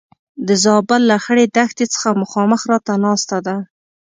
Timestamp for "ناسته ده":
3.05-3.55